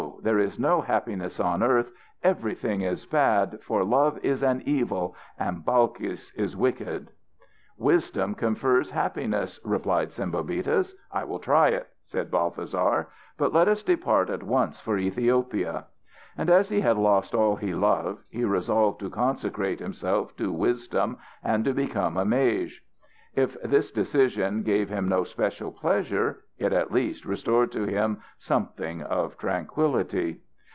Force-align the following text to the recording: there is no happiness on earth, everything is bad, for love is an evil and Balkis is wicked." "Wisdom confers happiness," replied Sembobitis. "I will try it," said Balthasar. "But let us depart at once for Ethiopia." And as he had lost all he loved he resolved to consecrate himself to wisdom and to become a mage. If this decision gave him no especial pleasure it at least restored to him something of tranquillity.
there 0.23 0.39
is 0.39 0.59
no 0.59 0.81
happiness 0.81 1.39
on 1.39 1.63
earth, 1.63 1.91
everything 2.23 2.81
is 2.81 3.05
bad, 3.07 3.59
for 3.61 3.83
love 3.83 4.19
is 4.23 4.43
an 4.43 4.61
evil 4.65 5.15
and 5.39 5.65
Balkis 5.65 6.31
is 6.35 6.55
wicked." 6.55 7.09
"Wisdom 7.77 8.35
confers 8.35 8.91
happiness," 8.91 9.59
replied 9.63 10.09
Sembobitis. 10.09 10.93
"I 11.11 11.23
will 11.23 11.39
try 11.39 11.69
it," 11.69 11.87
said 12.05 12.29
Balthasar. 12.29 13.09
"But 13.37 13.53
let 13.53 13.67
us 13.67 13.81
depart 13.81 14.29
at 14.29 14.43
once 14.43 14.79
for 14.79 14.97
Ethiopia." 14.99 15.85
And 16.37 16.49
as 16.51 16.69
he 16.69 16.81
had 16.81 16.97
lost 16.97 17.33
all 17.33 17.55
he 17.55 17.73
loved 17.73 18.23
he 18.29 18.43
resolved 18.43 18.99
to 18.99 19.09
consecrate 19.09 19.79
himself 19.79 20.35
to 20.37 20.51
wisdom 20.51 21.17
and 21.43 21.65
to 21.65 21.73
become 21.73 22.17
a 22.17 22.25
mage. 22.25 22.83
If 23.33 23.59
this 23.63 23.91
decision 23.91 24.61
gave 24.63 24.89
him 24.89 25.07
no 25.07 25.21
especial 25.21 25.71
pleasure 25.71 26.41
it 26.59 26.73
at 26.73 26.91
least 26.91 27.25
restored 27.25 27.71
to 27.71 27.85
him 27.85 28.17
something 28.37 29.01
of 29.01 29.37
tranquillity. 29.37 30.41